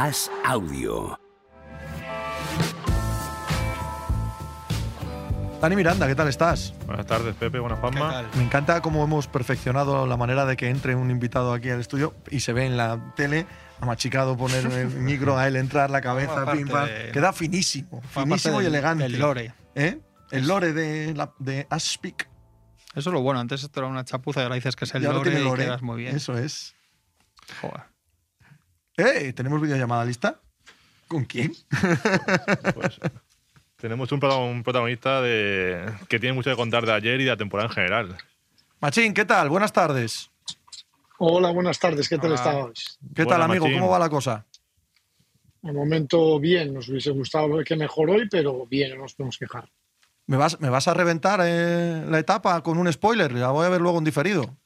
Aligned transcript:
As 0.00 0.30
Audio. 0.46 1.18
Dani 5.60 5.76
Miranda, 5.76 6.06
¿qué 6.06 6.14
tal 6.14 6.28
estás? 6.28 6.72
Buenas 6.86 7.04
tardes, 7.04 7.34
Pepe. 7.34 7.58
Buenas, 7.58 7.80
Juanma. 7.80 8.22
Me 8.34 8.42
encanta 8.44 8.80
cómo 8.80 9.04
hemos 9.04 9.26
perfeccionado 9.26 10.06
la 10.06 10.16
manera 10.16 10.46
de 10.46 10.56
que 10.56 10.70
entre 10.70 10.94
un 10.94 11.10
invitado 11.10 11.52
aquí 11.52 11.68
al 11.68 11.80
estudio 11.80 12.14
y 12.30 12.40
se 12.40 12.54
ve 12.54 12.64
en 12.64 12.78
la 12.78 13.12
tele, 13.14 13.46
ha 13.80 13.84
machicado 13.84 14.38
poner 14.38 14.64
el 14.64 14.88
micro 15.00 15.36
a 15.36 15.46
él 15.48 15.56
entrar, 15.56 15.90
la 15.90 16.00
cabeza, 16.00 16.50
pim, 16.50 16.66
pam. 16.66 16.86
de- 16.86 17.10
Queda 17.12 17.34
finísimo, 17.34 18.00
finísimo 18.08 18.62
y 18.62 18.66
elegante. 18.66 19.02
del 19.02 19.18
lore. 19.18 19.52
¿Eh? 19.74 20.00
El 20.30 20.46
lore 20.48 20.72
de, 20.72 21.12
la, 21.14 21.34
de. 21.38 21.66
Eso 21.70 22.16
es 22.94 23.06
lo 23.06 23.20
bueno. 23.20 23.38
Antes 23.40 23.62
esto 23.62 23.80
era 23.80 23.88
una 23.88 24.04
chapuza 24.04 24.40
y 24.40 24.42
ahora 24.44 24.54
dices 24.54 24.76
que 24.76 24.86
es 24.86 24.94
el 24.94 25.02
Y 25.02 25.06
lore, 25.06 25.22
tiene 25.30 25.40
y 25.40 25.44
lore. 25.44 25.64
quedas 25.64 25.82
muy 25.82 25.98
bien. 25.98 26.16
Eso 26.16 26.38
es. 26.38 26.74
Joder. 27.60 27.82
¡Eh! 29.00 29.32
¿Tenemos 29.32 29.60
videollamada 29.60 30.04
lista? 30.04 30.40
¿Con 31.08 31.24
quién? 31.24 31.52
Pues, 32.74 32.98
tenemos 33.76 34.12
un, 34.12 34.20
protagon- 34.20 34.50
un 34.52 34.62
protagonista 34.62 35.22
de, 35.22 35.90
que 36.08 36.18
tiene 36.20 36.34
mucho 36.34 36.50
que 36.50 36.56
contar 36.56 36.84
de 36.86 36.92
ayer 36.92 37.20
y 37.20 37.24
de 37.24 37.30
la 37.30 37.36
temporada 37.36 37.68
en 37.68 37.74
general. 37.74 38.16
Machín, 38.80 39.14
¿qué 39.14 39.24
tal? 39.24 39.48
Buenas 39.48 39.72
tardes. 39.72 40.30
Hola, 41.18 41.50
buenas 41.50 41.78
tardes, 41.78 42.08
¿qué 42.08 42.18
tal 42.18 42.32
estabais? 42.34 42.98
¿Qué 43.14 43.26
tal, 43.26 43.42
amigo? 43.42 43.64
Machín. 43.66 43.78
¿Cómo 43.80 43.90
va 43.90 43.98
la 43.98 44.08
cosa? 44.08 44.46
De 45.62 45.72
momento 45.72 46.38
bien, 46.40 46.72
nos 46.72 46.88
hubiese 46.88 47.10
gustado 47.10 47.62
que 47.64 47.76
mejor 47.76 48.10
hoy, 48.10 48.28
pero 48.30 48.66
bien, 48.66 48.94
no 48.96 49.02
nos 49.02 49.14
podemos 49.14 49.36
quejar. 49.36 49.68
¿Me 50.26 50.36
vas, 50.36 50.60
me 50.60 50.70
vas 50.70 50.86
a 50.88 50.94
reventar 50.94 51.40
eh, 51.42 52.04
la 52.08 52.18
etapa 52.18 52.62
con 52.62 52.78
un 52.78 52.90
spoiler? 52.92 53.32
La 53.32 53.48
voy 53.50 53.66
a 53.66 53.70
ver 53.70 53.80
luego 53.80 53.98
en 53.98 54.04
diferido. 54.04 54.56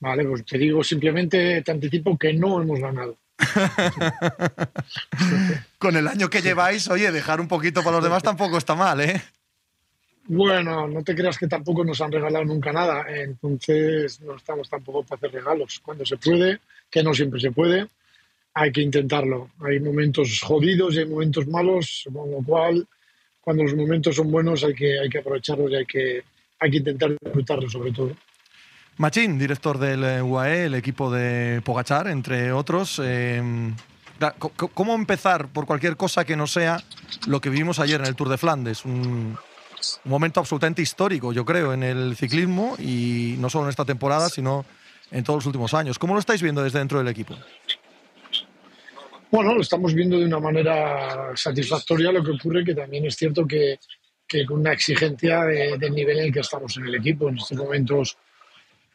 Vale, 0.00 0.24
pues 0.24 0.44
te 0.44 0.58
digo 0.58 0.82
simplemente, 0.82 1.62
te 1.62 1.70
anticipo 1.70 2.16
que 2.16 2.32
no 2.32 2.60
hemos 2.60 2.80
ganado. 2.80 3.16
Con 5.78 5.96
el 5.96 6.08
año 6.08 6.30
que 6.30 6.42
lleváis, 6.42 6.88
oye, 6.88 7.12
dejar 7.12 7.40
un 7.40 7.48
poquito 7.48 7.82
para 7.82 7.96
los 7.96 8.04
demás 8.04 8.22
tampoco 8.22 8.58
está 8.58 8.74
mal, 8.74 9.00
¿eh? 9.00 9.22
Bueno, 10.24 10.86
no 10.88 11.02
te 11.02 11.14
creas 11.14 11.38
que 11.38 11.48
tampoco 11.48 11.84
nos 11.84 12.00
han 12.00 12.12
regalado 12.12 12.44
nunca 12.44 12.72
nada, 12.72 13.04
entonces 13.08 14.20
no 14.20 14.36
estamos 14.36 14.70
tampoco 14.70 15.02
para 15.02 15.18
hacer 15.18 15.32
regalos. 15.32 15.80
Cuando 15.80 16.06
se 16.06 16.16
puede, 16.16 16.60
que 16.90 17.02
no 17.02 17.12
siempre 17.12 17.40
se 17.40 17.50
puede, 17.50 17.88
hay 18.54 18.72
que 18.72 18.80
intentarlo. 18.80 19.50
Hay 19.60 19.80
momentos 19.80 20.40
jodidos 20.40 20.94
y 20.94 21.00
hay 21.00 21.06
momentos 21.06 21.46
malos, 21.46 22.08
con 22.12 22.30
lo 22.30 22.42
cual, 22.42 22.86
cuando 23.40 23.64
los 23.64 23.74
momentos 23.74 24.16
son 24.16 24.30
buenos 24.30 24.64
hay 24.64 24.74
que, 24.74 24.98
hay 24.98 25.08
que 25.08 25.18
aprovecharlos 25.18 25.70
y 25.72 25.76
hay 25.76 25.86
que, 25.86 26.22
hay 26.58 26.70
que 26.70 26.76
intentar 26.76 27.16
disfrutarlos 27.20 27.72
sobre 27.72 27.92
todo. 27.92 28.16
Machín, 29.00 29.38
director 29.38 29.78
del 29.78 30.04
eh, 30.04 30.20
UAE, 30.20 30.66
el 30.66 30.74
equipo 30.74 31.10
de 31.10 31.62
Pogachar, 31.64 32.06
entre 32.08 32.52
otros. 32.52 33.00
eh, 33.02 33.42
¿Cómo 34.74 34.94
empezar 34.94 35.48
por 35.48 35.64
cualquier 35.64 35.96
cosa 35.96 36.26
que 36.26 36.36
no 36.36 36.46
sea 36.46 36.82
lo 37.26 37.40
que 37.40 37.48
vivimos 37.48 37.78
ayer 37.78 37.98
en 37.98 38.06
el 38.06 38.14
Tour 38.14 38.28
de 38.28 38.36
Flandes? 38.36 38.84
Un, 38.84 39.38
momento 40.04 40.40
absolutamente 40.40 40.82
histórico, 40.82 41.32
yo 41.32 41.46
creo, 41.46 41.72
en 41.72 41.82
el 41.82 42.14
ciclismo 42.14 42.76
y 42.78 43.36
no 43.38 43.48
solo 43.48 43.64
en 43.64 43.70
esta 43.70 43.86
temporada, 43.86 44.28
sino 44.28 44.66
en 45.10 45.24
todos 45.24 45.38
los 45.38 45.46
últimos 45.46 45.72
años. 45.72 45.98
¿Cómo 45.98 46.12
lo 46.12 46.20
estáis 46.20 46.42
viendo 46.42 46.62
desde 46.62 46.78
dentro 46.80 46.98
del 46.98 47.08
equipo? 47.08 47.34
Bueno, 49.30 49.54
lo 49.54 49.62
estamos 49.62 49.94
viendo 49.94 50.18
de 50.18 50.26
una 50.26 50.40
manera 50.40 51.30
satisfactoria, 51.34 52.12
lo 52.12 52.22
que 52.22 52.32
ocurre 52.32 52.62
que 52.62 52.74
también 52.74 53.06
es 53.06 53.16
cierto 53.16 53.46
que, 53.46 53.78
que 54.28 54.44
con 54.44 54.60
una 54.60 54.74
exigencia 54.74 55.44
de- 55.44 55.78
del 55.78 55.94
nivel 55.94 56.18
en 56.18 56.24
el 56.26 56.32
que 56.34 56.40
estamos 56.40 56.76
en 56.76 56.84
el 56.84 56.96
equipo. 56.96 57.30
En 57.30 57.38
estos 57.38 57.56
momentos 57.56 58.18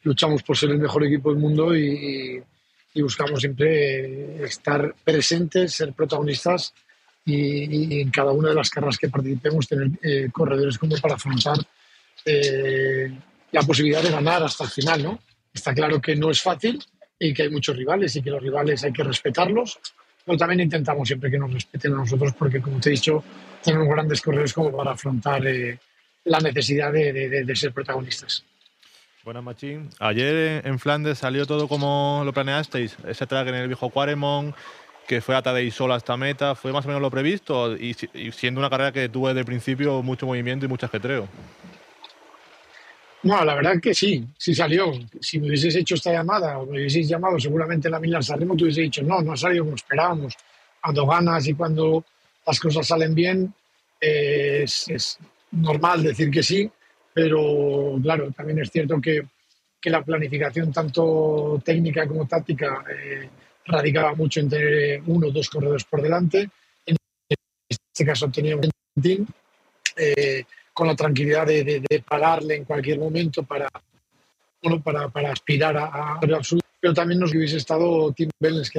luchamos 0.06 0.42
por 0.44 0.56
ser 0.58 0.70
el 0.72 0.80
mejor 0.80 1.04
equipo 1.04 1.32
del 1.32 1.40
mundo 1.40 1.76
y, 1.76 2.42
y 2.94 3.02
buscamos 3.02 3.42
siempre 3.42 4.44
estar 4.46 4.96
presentes, 5.04 5.74
ser 5.74 5.92
protagonistas 5.94 6.74
y, 7.26 7.96
y 7.98 8.02
en 8.02 8.10
cada 8.12 8.32
una 8.32 8.50
de 8.50 8.56
las 8.56 8.70
carreras 8.70 8.98
que 8.98 9.10
participemos 9.10 9.68
tener 9.68 9.90
eh, 10.02 10.30
corredores 10.32 10.78
como 10.78 10.96
para 10.98 11.16
afrontar 11.16 11.58
eh, 12.24 13.12
la 13.52 13.62
posibilidad 13.64 14.02
de 14.02 14.12
ganar 14.12 14.44
hasta 14.44 14.64
el 14.64 14.70
final. 14.70 15.04
¿no? 15.04 15.20
Está 15.54 15.74
claro 15.74 16.00
que 16.02 16.16
no 16.16 16.30
es 16.32 16.42
fácil 16.42 16.82
y 17.20 17.34
que 17.34 17.44
hay 17.44 17.50
muchos 17.50 17.76
rivales 17.76 18.16
y 18.16 18.22
que 18.22 18.30
los 18.30 18.42
rivales 18.42 18.84
hay 18.84 18.92
que 18.94 19.04
respetarlos, 19.04 19.80
pero 20.26 20.38
también 20.38 20.62
intentamos 20.62 21.08
siempre 21.08 21.32
que 21.32 21.38
nos 21.38 21.54
respeten 21.54 21.94
a 21.94 21.98
nosotros 21.98 22.34
porque, 22.38 22.62
como 22.62 22.80
te 22.80 22.90
he 22.90 22.94
dicho, 22.94 23.24
tenemos 23.64 23.88
grandes 23.88 24.22
corredores 24.22 24.54
como 24.54 24.76
para 24.76 24.92
afrontar 24.92 25.46
eh, 25.48 25.80
la 26.26 26.40
necesidad 26.40 26.92
de- 26.92 27.14
de- 27.14 27.44
de 27.44 27.56
ser 27.56 27.72
protagonistas. 27.72 28.44
Buenas, 29.26 29.44
Machín. 29.44 29.90
Ayer 29.98 30.62
en, 30.64 30.78
Flandes 30.78 31.18
salió 31.18 31.48
todo 31.48 31.68
como 31.68 32.22
lo 32.24 32.32
planeasteis. 32.32 32.96
Ese 33.08 33.26
track 33.26 33.48
en 33.48 33.56
el 33.56 33.66
viejo 33.66 33.90
Quaremont, 33.90 34.56
que 35.08 35.20
fue 35.20 35.36
a 35.36 35.42
Tadei 35.42 35.72
solo 35.72 35.96
hasta 35.96 36.16
meta, 36.16 36.54
¿fue 36.54 36.72
más 36.72 36.86
o 36.86 36.90
menos 36.90 37.02
lo 37.02 37.10
previsto? 37.10 37.76
Y, 37.76 37.96
y 38.14 38.32
siendo 38.32 38.60
una 38.60 38.70
carrera 38.70 38.92
que 38.92 39.10
tuvo 39.10 39.30
desde 39.30 39.40
el 39.40 39.48
principio 39.48 40.04
mucho 40.04 40.28
movimiento 40.28 40.68
y 40.68 40.70
mucho 40.70 40.86
ajetreo. 40.86 41.28
No, 43.24 43.44
la 43.44 43.56
verdad 43.56 43.82
que 43.82 43.96
sí, 43.96 44.24
sí 44.38 44.54
salió. 44.54 44.92
Si 45.20 45.40
me 45.40 45.48
hubieses 45.48 45.76
hecho 45.76 45.96
esta 45.96 46.14
llamada 46.14 46.60
o 46.60 46.68
me 46.68 46.74
hubieseis 46.74 47.10
llamado 47.10 47.40
seguramente 47.40 47.88
en 47.88 47.94
la 47.94 48.00
Milan 48.00 48.22
Sanremo, 48.22 48.56
te 48.56 48.66
hubiese 48.66 48.82
dicho, 48.82 49.02
no, 49.02 49.24
no 49.24 49.32
ha 49.32 49.38
salido 49.38 49.64
como 49.64 49.76
esperábamos. 49.76 50.36
Cuando 50.80 51.08
ganas 51.08 51.48
y 51.48 51.56
cuando 51.56 52.06
las 52.46 52.60
cosas 52.60 52.86
salen 52.86 53.16
bien, 53.16 53.52
eh, 54.00 54.62
es, 54.66 54.88
es 54.88 55.18
normal 55.50 56.04
decir 56.04 56.30
que 56.30 56.44
sí, 56.44 56.70
pero 57.16 57.98
claro, 58.04 58.30
también 58.32 58.60
es 58.60 58.70
cierto 58.70 59.00
que, 59.00 59.24
que 59.82 59.90
la 59.90 60.04
planificación 60.04 60.74
tanto 60.74 61.62
técnica 61.64 62.06
como 62.06 62.28
táctica 62.28 62.84
eh, 62.94 63.30
radicaba 63.66 64.14
mucho 64.14 64.42
en 64.42 64.50
tener 64.50 65.02
uno 65.08 65.28
o 65.28 65.32
dos 65.32 65.50
corredores 65.50 65.86
por 65.86 66.02
delante. 66.02 66.50
En 66.86 66.98
este 67.70 68.06
caso 68.06 68.30
teníamos 68.30 68.68
eh, 69.96 70.44
con 70.74 70.88
la 70.88 70.96
tranquilidad 70.96 71.48
de, 71.48 71.64
de, 71.64 71.84
de 71.90 72.00
pararle 72.02 72.56
en 72.58 72.66
cualquier 72.66 73.00
momento 73.00 73.44
para, 73.44 73.70
bueno, 74.62 74.82
para, 74.84 75.08
para 75.08 75.32
aspirar 75.32 75.78
a, 75.78 75.86
a. 75.86 76.20
Pero 76.82 76.94
también 76.94 77.22
nos 77.22 77.34
hubiese 77.34 77.58
estado 77.58 78.12
Tim 78.12 78.30
Bellens, 78.40 78.70
que 78.70 78.78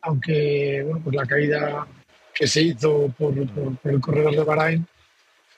aunque 0.00 0.82
bueno, 0.84 1.00
pues 1.04 1.14
la 1.14 1.26
caída 1.26 1.86
que 2.34 2.46
se 2.46 2.62
hizo 2.62 3.08
por, 3.18 3.34
por- 3.52 3.76
por 3.76 3.92
el 3.92 4.00
corredor 4.00 4.34
de 4.34 4.42
Bahrain 4.42 4.86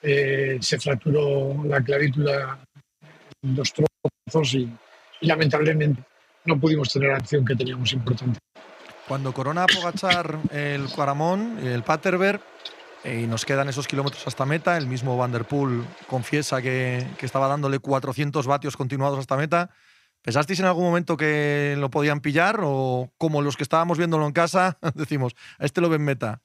eh, 0.05 0.57
se 0.61 0.79
fracturó 0.79 1.63
la 1.65 1.81
clavícula 1.81 2.59
en 3.41 3.55
dos 3.55 3.73
trozos 3.73 4.53
y, 4.53 4.71
lamentablemente 5.21 6.03
no 6.45 6.59
pudimos 6.59 6.93
tener 6.93 7.09
la 7.09 7.17
acción 7.17 7.43
que 7.43 7.55
teníamos 7.55 7.91
importante. 7.93 8.37
Cuando 9.07 9.33
corona 9.33 9.63
a 9.63 9.67
Pogachar 9.67 10.37
el 10.51 10.87
Cuaramón, 10.89 11.57
el 11.57 11.81
Paterberg, 11.81 12.39
eh, 13.03 13.21
y 13.21 13.27
nos 13.27 13.45
quedan 13.45 13.67
esos 13.67 13.87
kilómetros 13.87 14.27
hasta 14.27 14.45
meta, 14.45 14.77
el 14.77 14.85
mismo 14.85 15.17
Van 15.17 15.31
der 15.31 15.45
Poel 15.45 15.83
confiesa 16.07 16.61
que, 16.61 17.07
que 17.17 17.25
estaba 17.25 17.47
dándole 17.47 17.79
400 17.79 18.45
vatios 18.45 18.77
continuados 18.77 19.17
hasta 19.17 19.37
meta. 19.37 19.71
¿Pensasteis 20.21 20.59
en 20.59 20.65
algún 20.65 20.85
momento 20.85 21.17
que 21.17 21.75
lo 21.79 21.89
podían 21.89 22.19
pillar 22.19 22.59
o 22.63 23.11
como 23.17 23.41
los 23.41 23.57
que 23.57 23.63
estábamos 23.63 23.97
viéndolo 23.97 24.25
en 24.27 24.33
casa, 24.33 24.77
decimos, 24.95 25.35
a 25.57 25.65
este 25.65 25.81
lo 25.81 25.89
ven 25.89 26.03
meta? 26.03 26.41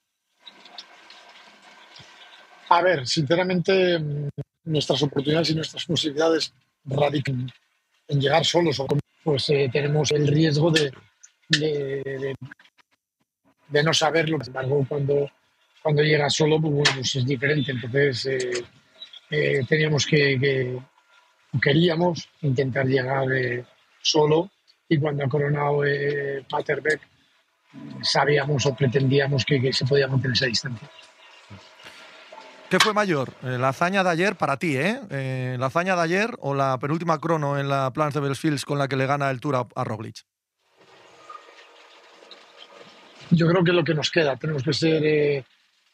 A 2.77 2.83
ver, 2.83 3.07
sinceramente, 3.07 3.99
mm, 3.99 4.29
nuestras 4.65 5.03
oportunidades 5.03 5.51
y 5.51 5.55
nuestras 5.57 5.85
posibilidades 5.85 6.53
radican 6.85 7.51
en 8.09 8.21
llegar 8.21 8.45
solos 8.45 8.79
o 8.81 8.87
pues 9.23 9.51
eh, 9.51 9.69
tenemos 9.73 10.11
el 10.13 10.27
riesgo 10.27 10.71
de, 10.71 10.91
no 13.85 13.93
saberlo. 13.93 14.39
Sin 14.41 14.49
embargo, 14.49 14.87
cuando, 14.89 15.31
cuando 15.83 16.03
llegas 16.03 16.35
solo, 16.35 16.61
pues, 16.61 16.73
bueno, 16.73 16.91
pues 16.95 17.17
es 17.17 17.27
diferente. 17.27 17.73
Entonces, 17.73 18.27
eh, 18.27 18.65
eh, 19.31 19.61
teníamos 19.69 20.07
que, 20.07 20.39
que- 20.41 20.79
queríamos 21.61 22.29
intentar 22.43 22.87
llegar 22.87 23.27
solo 24.01 24.49
y 24.89 24.97
cuando 24.99 25.25
ha 25.25 25.29
coronado 25.29 25.81
Paterbeck, 26.49 27.01
sabíamos 28.03 28.65
o 28.67 28.75
pretendíamos 28.75 29.45
que 29.45 29.73
se 29.73 29.85
podía 29.85 30.07
mantener 30.07 30.37
esa 30.37 30.47
distancia. 30.47 30.89
¿Qué 32.71 32.79
fue 32.79 32.95
mayor? 32.95 33.31
Eh, 33.43 33.59
La 33.59 33.71
hazaña 33.71 34.05
de 34.05 34.11
ayer 34.11 34.37
para 34.37 34.57
ti, 34.57 34.77
¿eh? 34.77 35.01
Eh, 35.11 35.57
¿La 35.59 35.67
hazaña 35.67 35.97
de 35.97 36.03
ayer 36.03 36.37
o 36.39 36.55
la 36.55 36.79
penúltima 36.79 37.19
crono 37.19 37.59
en 37.59 37.69
la 37.69 37.91
Plans 37.93 38.15
de 38.15 38.21
Belfields 38.21 38.65
con 38.65 38.79
la 38.79 38.87
que 38.87 38.95
le 38.95 39.07
gana 39.07 39.29
el 39.31 39.41
Tour 39.41 39.57
a, 39.57 39.67
a 39.75 39.83
Roglic? 39.83 40.19
Yo 43.31 43.49
creo 43.49 43.65
que 43.65 43.73
es 43.73 43.77
lo 43.77 43.83
que 43.83 43.95
nos 43.95 44.09
queda. 44.11 44.37
Tenemos 44.37 44.63
que 44.63 44.73
ser, 44.73 45.03
eh, 45.05 45.45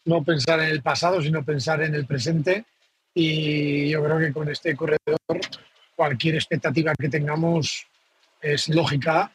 no 0.04 0.22
pensar 0.22 0.60
en 0.60 0.68
el 0.68 0.82
pasado, 0.82 1.22
sino 1.22 1.42
pensar 1.42 1.82
en 1.82 1.94
el 1.94 2.04
presente. 2.06 2.66
Y 3.14 3.88
yo 3.88 4.04
creo 4.04 4.18
que 4.18 4.32
con 4.34 4.46
este 4.50 4.76
corredor, 4.76 5.18
cualquier 5.94 6.34
expectativa 6.34 6.92
que 6.94 7.08
tengamos 7.08 7.86
es 8.42 8.68
lógica, 8.68 9.32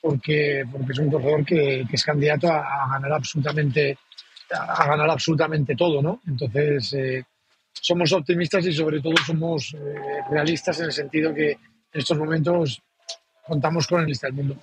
porque, 0.00 0.64
porque 0.70 0.92
es 0.92 0.98
un 0.98 1.10
corredor 1.10 1.44
que, 1.44 1.84
que 1.88 1.94
es 1.94 2.04
candidato 2.04 2.52
a, 2.52 2.84
a 2.84 2.88
ganar 2.94 3.12
absolutamente 3.12 3.96
a 4.52 4.86
ganar 4.86 5.10
absolutamente 5.10 5.76
todo, 5.76 6.02
¿no? 6.02 6.20
Entonces, 6.26 6.92
eh, 6.94 7.24
somos 7.72 8.12
optimistas 8.12 8.66
y 8.66 8.72
sobre 8.72 9.00
todo 9.00 9.14
somos 9.24 9.74
eh, 9.74 9.78
realistas 10.30 10.78
en 10.80 10.86
el 10.86 10.92
sentido 10.92 11.32
que 11.34 11.52
en 11.52 11.58
estos 11.92 12.18
momentos 12.18 12.82
contamos 13.46 13.86
con 13.86 14.00
el 14.00 14.06
lista 14.06 14.26
del 14.26 14.36
mundo. 14.36 14.56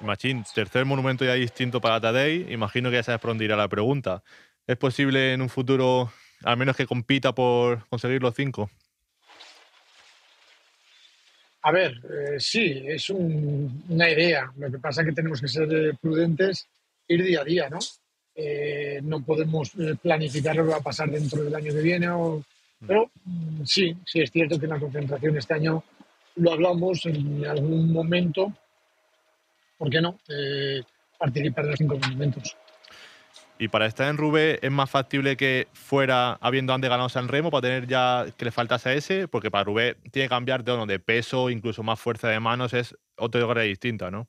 Machín, 0.00 0.44
tercer 0.54 0.84
monumento 0.84 1.24
ya 1.24 1.34
distinto 1.34 1.80
para 1.80 2.00
Tadei. 2.00 2.50
Imagino 2.52 2.88
que 2.90 2.96
ya 2.96 3.02
sabes 3.02 3.20
por 3.20 3.30
dónde 3.30 3.44
irá 3.44 3.56
la 3.56 3.68
pregunta. 3.68 4.22
¿Es 4.66 4.76
posible 4.76 5.34
en 5.34 5.42
un 5.42 5.48
futuro, 5.48 6.10
al 6.44 6.56
menos 6.56 6.76
que 6.76 6.86
compita 6.86 7.34
por 7.34 7.86
conseguir 7.88 8.22
los 8.22 8.34
cinco? 8.34 8.70
A 11.62 11.72
ver, 11.72 11.92
eh, 12.04 12.36
sí, 12.40 12.82
es 12.86 13.10
un- 13.10 13.84
una 13.90 14.08
idea. 14.08 14.50
Lo 14.56 14.70
que 14.70 14.78
pasa 14.78 15.02
es 15.02 15.08
que 15.08 15.12
tenemos 15.12 15.40
que 15.42 15.48
ser 15.48 15.68
prudentes, 16.00 16.66
ir 17.08 17.22
día 17.22 17.42
a 17.42 17.44
día, 17.44 17.68
¿no? 17.68 17.78
Eh, 18.34 19.00
no 19.02 19.22
podemos 19.24 19.72
eh, 19.78 19.96
planificar 20.00 20.56
lo 20.56 20.64
que 20.64 20.70
va 20.70 20.76
a 20.76 20.82
pasar 20.82 21.10
dentro 21.10 21.42
del 21.42 21.54
año 21.54 21.72
que 21.72 21.80
viene. 21.82 22.08
o- 22.10 22.42
pero 22.86 23.10
mm, 23.24 23.64
sí, 23.64 23.94
sí 24.06 24.20
es 24.22 24.30
cierto 24.30 24.58
que 24.58 24.64
en 24.64 24.70
la 24.70 24.80
concentración 24.80 25.36
este 25.36 25.52
año 25.54 25.84
lo 26.36 26.52
hablamos 26.52 27.04
en 27.06 27.44
algún 27.44 27.92
momento. 27.92 28.52
¿Por 29.76 29.90
qué 29.90 30.00
no? 30.00 30.18
Eh, 30.28 30.80
participar 31.18 31.64
en 31.64 31.70
los 31.70 31.78
cinco 31.78 31.98
monumentos. 31.98 32.56
Y 33.58 33.68
para 33.68 33.84
estar 33.84 34.08
en 34.08 34.16
Rubé, 34.16 34.58
¿es 34.62 34.70
más 34.70 34.88
factible 34.88 35.36
que 35.36 35.68
fuera 35.74 36.32
habiendo 36.40 36.72
antes 36.72 36.88
ganado 36.88 37.10
San 37.10 37.28
Remo 37.28 37.50
para 37.50 37.60
tener 37.62 37.86
ya 37.86 38.24
que 38.38 38.46
le 38.46 38.50
faltase 38.52 38.88
a 38.88 38.94
ese? 38.94 39.28
Porque 39.28 39.50
para 39.50 39.64
Rubé 39.64 39.96
tiene 40.10 40.26
que 40.26 40.30
cambiar 40.30 40.64
de, 40.64 40.72
bueno, 40.72 40.86
de 40.86 40.98
peso, 40.98 41.50
incluso 41.50 41.82
más 41.82 42.00
fuerza 42.00 42.28
de 42.28 42.40
manos, 42.40 42.72
es 42.72 42.96
otra 43.16 43.42
carrera 43.42 43.62
distinta, 43.62 44.10
¿no? 44.10 44.28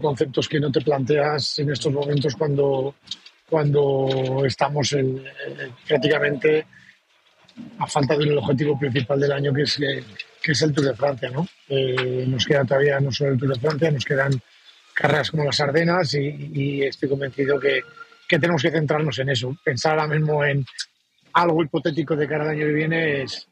Conceptos 0.00 0.48
que 0.48 0.60
no 0.60 0.70
te 0.70 0.80
planteas 0.80 1.58
en 1.58 1.70
estos 1.70 1.92
momentos 1.92 2.34
cuando, 2.36 2.94
cuando 3.48 4.42
estamos 4.44 4.92
en, 4.92 5.18
eh, 5.18 5.70
prácticamente 5.86 6.66
a 7.78 7.86
falta 7.86 8.16
del 8.16 8.36
objetivo 8.38 8.78
principal 8.78 9.18
del 9.20 9.32
año 9.32 9.52
que 9.52 9.62
es, 9.62 9.80
eh, 9.80 10.04
que 10.42 10.52
es 10.52 10.62
el 10.62 10.72
Tour 10.72 10.86
de 10.86 10.94
Francia. 10.94 11.30
¿no? 11.30 11.46
Eh, 11.68 12.24
nos 12.28 12.44
queda 12.44 12.64
todavía 12.64 13.00
no 13.00 13.10
solo 13.10 13.32
el 13.32 13.38
Tour 13.38 13.54
de 13.54 13.60
Francia, 13.60 13.90
nos 13.90 14.04
quedan 14.04 14.32
carreras 14.94 15.30
como 15.30 15.44
las 15.44 15.60
Ardenas 15.60 16.14
y, 16.14 16.82
estoy 16.82 17.08
convencido 17.08 17.58
que, 17.58 17.82
que 18.28 18.38
tenemos 18.38 18.62
que 18.62 18.70
centrarnos 18.70 19.18
en 19.20 19.30
eso. 19.30 19.56
Pensar 19.64 19.98
ahora 19.98 20.14
mismo 20.14 20.44
en 20.44 20.64
algo 21.32 21.62
hipotético 21.62 22.16
de 22.16 22.26
cara 22.26 22.44
al 22.44 22.50
año 22.50 22.66
que 22.66 22.72
viene 22.72 23.22
es 23.22 23.48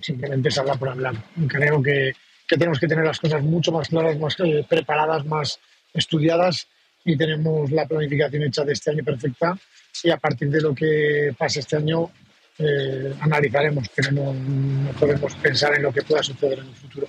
simplemente 0.00 0.48
es 0.48 0.58
hablar 0.58 0.78
por 0.78 0.88
hablar. 0.88 1.14
Creo 1.48 1.82
que, 1.82 2.12
que 2.50 2.56
tenemos 2.56 2.80
que 2.80 2.88
tener 2.88 3.04
las 3.04 3.20
cosas 3.20 3.44
mucho 3.44 3.70
más 3.70 3.88
claras, 3.88 4.18
más 4.18 4.34
eh, 4.40 4.66
preparadas, 4.68 5.24
más 5.24 5.60
estudiadas 5.94 6.66
y 7.04 7.16
tenemos 7.16 7.70
la 7.70 7.86
planificación 7.86 8.42
hecha 8.42 8.64
de 8.64 8.72
este 8.72 8.90
año 8.90 9.04
perfecta 9.04 9.56
y 10.02 10.10
a 10.10 10.16
partir 10.16 10.50
de 10.50 10.60
lo 10.60 10.74
que 10.74 11.32
pase 11.38 11.60
este 11.60 11.76
año 11.76 12.10
eh, 12.58 13.14
analizaremos, 13.20 13.88
pero 13.94 14.10
no, 14.10 14.34
no 14.34 14.90
podemos 14.98 15.32
pensar 15.36 15.74
en 15.76 15.84
lo 15.84 15.92
que 15.92 16.02
pueda 16.02 16.24
suceder 16.24 16.58
en 16.58 16.66
el 16.66 16.74
futuro. 16.74 17.06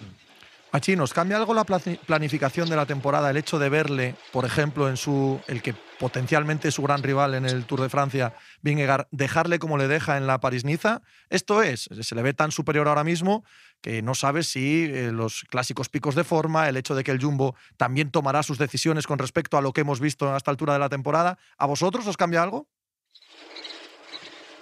Machín, 0.73 0.99
¿nos 0.99 1.13
cambia 1.13 1.35
algo 1.35 1.53
la 1.53 1.65
planificación 1.65 2.69
de 2.69 2.77
la 2.77 2.85
temporada 2.85 3.29
el 3.29 3.35
hecho 3.35 3.59
de 3.59 3.67
verle, 3.67 4.15
por 4.31 4.45
ejemplo, 4.45 4.87
en 4.87 4.95
su 4.95 5.41
el 5.47 5.61
que 5.61 5.75
potencialmente 5.99 6.69
es 6.69 6.75
su 6.75 6.81
gran 6.81 7.03
rival 7.03 7.33
en 7.33 7.45
el 7.45 7.65
Tour 7.65 7.81
de 7.81 7.89
Francia, 7.89 8.33
Vingegaard, 8.61 9.07
dejarle 9.11 9.59
como 9.59 9.77
le 9.77 9.89
deja 9.89 10.15
en 10.15 10.27
la 10.27 10.39
París-Niza? 10.39 11.01
Esto 11.29 11.61
es, 11.61 11.89
se 12.01 12.15
le 12.15 12.21
ve 12.21 12.33
tan 12.33 12.53
superior 12.53 12.87
ahora 12.87 13.03
mismo 13.03 13.43
que 13.81 14.01
no 14.01 14.15
sabes 14.15 14.47
si 14.47 14.85
eh, 14.85 15.11
los 15.11 15.43
clásicos 15.49 15.89
picos 15.89 16.15
de 16.15 16.23
forma, 16.23 16.69
el 16.69 16.77
hecho 16.77 16.95
de 16.95 17.03
que 17.03 17.11
el 17.11 17.21
Jumbo 17.21 17.53
también 17.75 18.09
tomará 18.09 18.41
sus 18.41 18.57
decisiones 18.57 19.07
con 19.07 19.19
respecto 19.19 19.57
a 19.57 19.61
lo 19.61 19.73
que 19.73 19.81
hemos 19.81 19.99
visto 19.99 20.33
a 20.33 20.37
esta 20.37 20.51
altura 20.51 20.71
de 20.71 20.79
la 20.79 20.87
temporada. 20.87 21.37
¿A 21.57 21.65
vosotros 21.65 22.07
os 22.07 22.15
cambia 22.15 22.43
algo? 22.43 22.69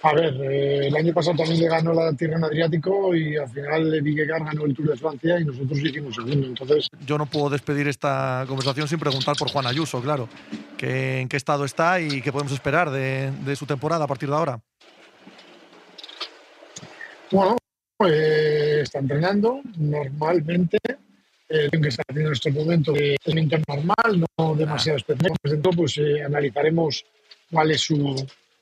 A 0.01 0.13
ver, 0.13 0.34
eh, 0.42 0.88
el 0.88 0.96
año 0.96 1.13
pasado 1.13 1.38
también 1.38 1.60
le 1.60 1.68
ganó 1.68 1.94
la 1.94 2.13
Tierra 2.13 2.38
en 2.38 2.44
Adriático 2.46 3.13
y 3.13 3.36
al 3.36 3.50
final 3.50 4.01
Vingegaard 4.01 4.46
ganó 4.46 4.66
el 4.66 4.74
Tour 4.74 4.90
de 4.90 4.98
Francia 4.98 5.40
y 5.40 5.46
nosotros 5.46 5.78
hicimos 5.80 6.16
segundo. 6.16 6.48
Entonces, 6.48 6.88
Yo 7.06 7.18
no 7.18 7.25
puedo 7.25 7.50
despedir 7.50 7.88
esta 7.88 8.46
conversación 8.48 8.88
sin 8.88 8.98
preguntar 8.98 9.36
por 9.38 9.50
Juan 9.50 9.68
Ayuso, 9.68 10.01
claro. 10.01 10.30
Que, 10.78 11.19
¿En 11.19 11.28
qué 11.28 11.36
estado 11.36 11.66
está 11.66 12.00
y 12.00 12.22
qué 12.22 12.31
podemos 12.31 12.54
esperar 12.54 12.90
de, 12.92 13.31
de 13.44 13.56
su 13.57 13.66
temporada 13.66 14.06
a 14.06 14.07
partir 14.07 14.30
de 14.30 14.36
ahora? 14.36 14.62
Bueno, 17.31 17.57
eh, 18.07 18.80
está 18.84 19.00
entrenando 19.00 19.62
normalmente. 19.78 20.78
Eh, 21.52 21.68
que 21.72 21.88
está 21.88 22.04
haciendo 22.07 22.30
en 22.30 22.34
estos 22.34 22.54
momentos 22.54 22.94
de 22.94 23.13
entrenamiento 23.13 23.57
normal, 23.68 24.25
no 24.38 24.56
demasiado 24.56 24.98
especial. 24.98 25.34
Por 25.42 25.75
pues 25.75 25.98
eh, 25.98 26.24
analizaremos 26.24 27.04
cuál 27.52 27.72
es 27.72 27.81
su, 27.81 28.16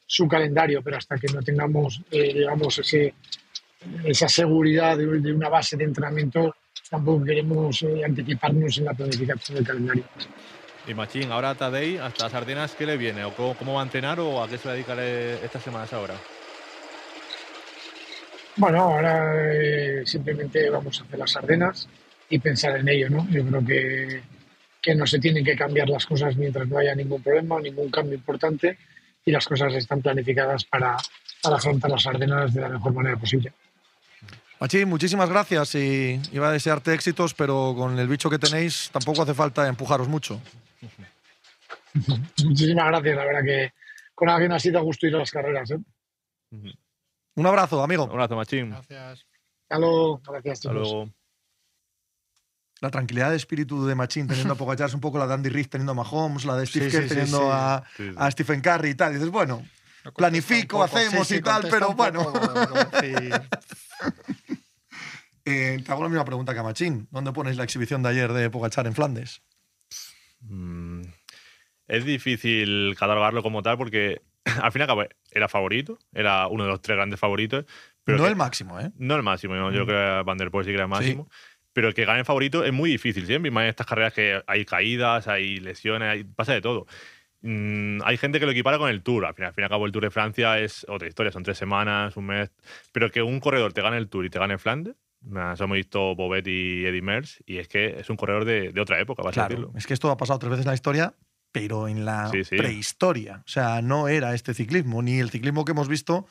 su 0.08 0.28
calendario, 0.28 0.82
pero 0.82 0.98
hasta 0.98 1.18
que 1.18 1.28
no 1.28 1.42
tengamos, 1.42 2.02
eh, 2.10 2.34
digamos, 2.34 2.80
ese, 2.80 3.14
esa 4.06 4.30
seguridad 4.30 4.98
de, 4.98 5.06
de 5.06 5.34
una 5.34 5.50
base 5.50 5.76
de 5.76 5.84
entrenamiento, 5.84 6.56
tampoco 6.90 7.26
queremos 7.26 7.84
eh, 7.84 8.04
anticiparnos 8.06 8.78
en 8.78 8.86
la 8.86 8.94
planificación 8.94 9.58
del 9.58 9.68
calendario. 9.68 10.04
Y 10.88 10.94
Machín, 10.94 11.30
ahora 11.32 11.54
Tadei, 11.54 11.98
hasta 11.98 12.24
las 12.24 12.34
Ardenas, 12.34 12.74
¿qué 12.74 12.86
le 12.86 12.96
viene? 12.96 13.26
¿O 13.26 13.36
cómo, 13.36 13.56
cómo 13.56 13.74
va 13.74 13.82
a 13.82 13.84
entrenar 13.84 14.22
o 14.22 14.42
a 14.42 14.48
qué 14.48 14.58
se 14.58 14.70
va 14.70 14.72
a 14.72 14.76
dedicar 14.76 14.98
eh, 15.02 15.38
estas 15.44 15.62
semanas 15.62 15.92
ahora? 15.92 16.16
Bueno, 18.56 18.84
ahora 18.84 19.54
eh, 19.54 20.04
simplemente 20.06 20.70
vamos 20.70 21.00
a 21.00 21.04
hacer 21.04 21.20
las 21.20 21.36
Ardenas 21.36 21.90
y 22.30 22.40
pensar 22.40 22.78
en 22.78 22.88
ello, 22.88 23.10
¿no? 23.10 23.28
Yo 23.30 23.46
creo 23.46 23.66
que, 23.66 24.22
que 24.82 24.96
no 24.96 25.06
se 25.06 25.20
tienen 25.20 25.44
que 25.44 25.58
cambiar 25.58 25.90
las 25.90 26.06
cosas 26.06 26.38
mientras 26.38 26.68
no 26.70 26.78
haya 26.78 26.96
ningún 26.96 27.22
problema, 27.22 27.60
ningún 27.60 27.92
cambio 27.92 28.16
importante 28.16 28.78
y 29.28 29.32
las 29.32 29.46
cosas 29.46 29.74
están 29.74 30.02
planificadas 30.02 30.64
para, 30.64 30.96
para 31.44 31.58
afrontar 31.58 31.92
las 31.92 32.08
Ardenas 32.08 32.54
de 32.54 32.62
la 32.62 32.70
mejor 32.70 32.94
manera 32.94 33.18
posible. 33.18 33.52
Machín, 34.58 34.88
muchísimas 34.88 35.30
gracias 35.30 35.76
y 35.76 36.22
iba 36.32 36.48
a 36.48 36.52
desearte 36.54 36.94
éxitos, 36.94 37.34
pero 37.34 37.76
con 37.78 38.00
el 38.00 38.08
bicho 38.08 38.30
que 38.30 38.40
tenéis 38.40 38.90
tampoco 38.90 39.24
hace 39.24 39.34
falta 39.34 39.68
empujaros 39.68 40.08
mucho. 40.08 40.42
Muchísimas 42.44 42.88
gracias, 42.88 43.16
la 43.18 43.26
verdad 43.26 43.44
que 43.44 43.74
con 44.16 44.30
alguien 44.30 44.54
ha 44.54 44.60
sido 44.60 44.80
a 44.80 44.82
gusto 44.82 45.08
ir 45.08 45.16
a 45.16 45.20
las 45.20 45.32
carreras. 45.32 45.72
¿eh? 45.72 45.80
Un 47.36 47.46
abrazo, 47.46 47.84
amigo. 47.84 48.06
Un 48.06 48.12
abrazo, 48.12 48.36
Machín. 48.36 48.70
Gracias. 48.70 49.26
Hasta 49.64 49.80
luego, 49.80 50.22
gracias 50.26 50.60
Hasta 50.60 50.72
luego. 50.72 51.10
La 52.82 52.92
tranquilidad 52.92 53.32
de 53.32 53.36
espíritu 53.38 53.86
de 53.88 53.96
Machín 53.96 54.28
teniendo 54.28 54.54
a 54.54 54.58
Pogacar 54.58 54.88
es 54.88 54.94
un 54.94 55.02
poco 55.02 55.18
la 55.18 55.26
de 55.28 55.34
Andy 55.34 55.50
Riff 55.50 55.68
teniendo 55.70 55.94
a 55.94 55.96
Mahomes, 55.96 56.46
la 56.46 56.56
de 56.56 56.66
Steve 56.68 56.86
Sí, 56.86 56.92
Kerr 56.92 57.04
sí, 57.04 57.10
sí, 57.10 57.16
teniendo 57.16 57.40
sí. 57.40 57.48
A, 57.52 57.84
Sí, 57.98 58.10
sí. 58.10 58.16
a 58.18 58.32
Stephen 58.32 58.62
Curry 58.62 58.90
y 58.90 58.96
tal. 58.96 59.12
Y 59.12 59.16
dices, 59.16 59.30
bueno, 59.32 59.58
contesta 59.58 60.12
Planifico, 60.16 60.84
hacemos 60.84 61.32
y 61.32 61.42
tal, 61.42 61.68
pero 61.70 61.94
bueno. 61.94 62.32
eh, 65.46 65.82
te 65.84 65.92
hago 65.92 66.04
la 66.04 66.10
misma 66.10 66.26
pregunta 66.26 66.54
que 66.54 66.60
a 66.60 66.64
Machín. 66.64 67.08
¿Dónde 67.12 67.32
ponéis 67.32 67.58
la 67.58 67.64
exhibición 67.64 68.04
de 68.04 68.10
ayer 68.10 68.32
de 68.34 68.50
Pogachar 68.50 68.86
en 68.88 68.94
Flandes? 68.96 69.42
Mm, 70.42 71.02
es 71.88 72.06
difícil 72.06 72.96
catalogarlo 73.00 73.42
como 73.44 73.64
tal 73.64 73.78
porque 73.78 74.22
al 74.62 74.72
fin 74.72 74.82
y 74.82 74.84
al 74.84 74.88
cabo 74.88 75.04
era 75.32 75.48
favorito, 75.48 75.98
era 76.14 76.48
uno 76.48 76.64
de 76.64 76.70
los 76.70 76.82
tres 76.82 76.96
grandes 76.98 77.20
favoritos. 77.20 77.66
Pero 78.04 78.18
no 78.20 78.24
que- 78.26 78.30
el 78.30 78.36
máximo, 78.36 78.80
¿eh? 78.80 78.92
No 78.98 79.16
el 79.16 79.24
máximo, 79.24 79.56
¿no? 79.56 79.72
yo 79.72 79.84
Mm. 79.84 79.88
creo 79.88 80.20
que 80.20 80.24
Van 80.26 80.38
der 80.38 80.52
Poel 80.52 80.66
sí 80.66 80.70
que 80.72 80.76
era 80.76 80.84
el 80.84 80.90
máximo. 80.90 81.30
Pero 81.78 81.94
que 81.94 82.06
gane 82.06 82.18
el 82.22 82.26
favorito 82.26 82.64
es 82.66 82.74
muy 82.74 82.90
difícil 82.90 83.28
siempre. 83.28 83.52
Más 83.52 83.62
en 83.66 83.70
estas 83.70 83.86
carreras 83.86 84.12
que 84.12 84.42
hay 84.48 84.66
caídas, 84.66 85.28
hay 85.28 85.58
lesiones, 85.60 86.10
hay- 86.10 86.24
pasa 86.24 86.54
de 86.54 86.62
todo. 86.62 86.88
Mm, 87.42 88.00
hay 88.04 88.18
gente 88.18 88.40
que 88.40 88.48
lo 88.48 88.52
equipara 88.52 88.80
con 88.80 88.90
el 88.90 89.04
Tour. 89.04 89.28
Al 89.28 89.36
fin, 89.36 89.46
al 89.46 89.54
fin 89.54 89.62
y 89.62 89.66
al 89.66 89.70
cabo, 89.70 89.86
el 89.86 89.92
Tour 89.92 90.02
de 90.02 90.10
Francia 90.10 90.58
es 90.58 90.88
otra 90.90 91.08
historia. 91.08 91.32
Son 91.32 91.44
tres 91.44 91.56
semanas, 91.60 92.18
un 92.18 92.26
mes. 92.26 92.50
Pero 92.92 93.12
que 93.12 93.22
un 93.22 93.40
corredor 93.40 93.74
te 93.74 93.84
gane 93.84 93.98
el 93.98 94.10
Tour 94.10 94.26
y 94.26 94.32
te 94.32 94.40
gane 94.40 94.58
Flandes. 94.58 94.96
Eso 95.54 95.64
hemos 95.66 95.76
visto 95.76 96.16
Bobet 96.16 96.48
y 96.48 96.84
Eddy 96.88 97.02
Merckx. 97.04 97.44
Y 97.46 97.60
es 97.60 97.68
que 97.68 97.98
es 98.00 98.10
un 98.10 98.18
corredor 98.18 98.44
de, 98.46 98.72
de 98.72 98.82
otra 98.82 99.00
época, 99.00 99.22
vas 99.22 99.34
a 99.34 99.34
Claro, 99.34 99.50
decirlo. 99.50 99.74
es 99.78 99.86
que 99.86 99.94
esto 99.94 100.10
ha 100.10 100.18
pasado 100.18 100.40
tres 100.40 100.50
veces 100.50 100.66
en 100.66 100.70
la 100.72 100.76
historia, 100.76 101.14
pero 101.52 101.88
en 101.88 102.06
la 102.06 102.30
Sí, 102.30 102.44
sí. 102.44 102.58
prehistoria. 102.58 103.44
O 103.46 103.48
sea, 103.48 103.84
no 103.84 104.08
era 104.08 104.34
este 104.34 104.56
ciclismo, 104.56 105.04
ni 105.04 105.20
el 105.20 105.30
ciclismo 105.30 105.64
que 105.64 105.74
hemos 105.74 105.88
visto, 105.90 106.26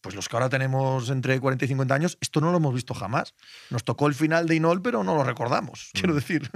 pues 0.00 0.14
los 0.14 0.28
que 0.28 0.36
ahora 0.36 0.48
tenemos 0.48 1.10
entre 1.10 1.38
40 1.38 1.64
y 1.64 1.68
50 1.68 1.94
años, 1.94 2.18
esto 2.20 2.40
no 2.40 2.50
lo 2.50 2.56
hemos 2.58 2.74
visto 2.74 2.94
jamás. 2.94 3.34
Nos 3.70 3.84
tocó 3.84 4.06
el 4.06 4.14
final 4.14 4.46
de 4.46 4.56
Inol, 4.56 4.82
pero 4.82 5.04
no 5.04 5.14
lo 5.14 5.24
recordamos, 5.24 5.90
quiero 5.92 6.12
Mm. 6.12 6.16
decir. 6.16 6.50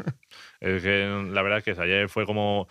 Es 0.60 0.82
que 0.82 1.28
la 1.30 1.42
verdad 1.42 1.58
es 1.58 1.64
que 1.64 1.80
ayer 1.82 2.08
fue 2.08 2.24
como 2.26 2.68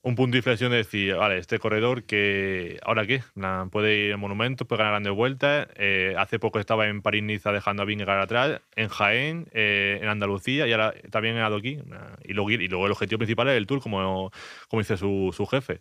un 0.00 0.14
punto 0.14 0.32
de 0.34 0.38
inflexión 0.38 0.70
de 0.70 0.78
decir, 0.78 1.16
vale, 1.16 1.38
este 1.38 1.58
corredor 1.58 2.04
que 2.04 2.78
ahora 2.84 3.04
qué, 3.06 3.22
puede 3.70 3.96
ir 3.96 4.10
en 4.12 4.20
monumentos, 4.20 4.66
puede 4.66 4.78
ganar 4.78 4.92
grandes 4.92 5.12
vueltas. 5.12 5.66
Eh, 5.74 6.14
hace 6.16 6.38
poco 6.38 6.60
estaba 6.60 6.86
en 6.86 7.02
París-Niza 7.02 7.50
dejando 7.52 7.82
a 7.82 7.86
Vingegaard 7.86 8.20
atrás, 8.22 8.60
en 8.76 8.88
Jaén, 8.88 9.48
eh, 9.52 9.98
en 10.00 10.08
Andalucía 10.08 10.66
y 10.68 10.72
ahora 10.72 10.94
también 11.10 11.36
en 11.36 11.42
Adoquín. 11.42 11.84
Y 12.24 12.32
luego, 12.32 12.50
y 12.50 12.68
luego 12.68 12.86
el 12.86 12.92
objetivo 12.92 13.18
principal 13.18 13.48
es 13.48 13.56
el 13.56 13.66
Tour, 13.66 13.80
como, 13.82 14.30
como 14.68 14.80
dice 14.80 14.96
su, 14.96 15.34
su 15.36 15.46
jefe. 15.46 15.80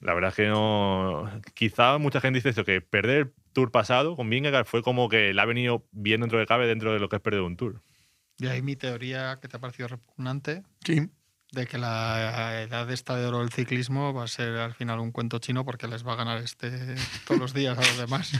La 0.00 0.14
verdad 0.14 0.30
es 0.30 0.36
que 0.36 0.46
no. 0.46 1.28
Quizá 1.54 1.98
mucha 1.98 2.20
gente 2.20 2.38
dice 2.38 2.50
eso, 2.50 2.64
que 2.64 2.80
perder 2.80 3.16
el 3.18 3.32
Tour 3.52 3.70
pasado 3.72 4.14
con 4.14 4.30
Vingegaard 4.30 4.66
fue 4.66 4.82
como 4.82 5.08
que 5.08 5.34
le 5.34 5.40
ha 5.40 5.44
venido 5.44 5.86
bien 5.90 6.20
dentro 6.20 6.38
de 6.38 6.46
cabe 6.46 6.66
dentro 6.66 6.92
de 6.92 7.00
lo 7.00 7.08
que 7.08 7.16
es 7.16 7.22
perder 7.22 7.40
un 7.40 7.56
Tour. 7.56 7.82
Y 8.38 8.46
ahí 8.46 8.62
mi 8.62 8.76
teoría 8.76 9.38
que 9.40 9.48
te 9.48 9.56
ha 9.56 9.60
parecido 9.60 9.88
repugnante, 9.88 10.62
Sí. 10.84 11.10
De 11.50 11.66
que 11.66 11.78
la 11.78 12.62
edad 12.62 12.90
esta 12.90 13.16
de 13.16 13.26
oro 13.26 13.38
del 13.38 13.50
ciclismo 13.50 14.12
va 14.12 14.24
a 14.24 14.28
ser 14.28 14.56
al 14.56 14.74
final 14.74 15.00
un 15.00 15.12
cuento 15.12 15.38
chino 15.38 15.64
porque 15.64 15.88
les 15.88 16.06
va 16.06 16.12
a 16.12 16.16
ganar 16.16 16.42
este 16.42 16.70
todos 17.26 17.40
los 17.40 17.54
días 17.54 17.78
a 17.78 17.80
los 17.80 17.98
demás. 17.98 18.32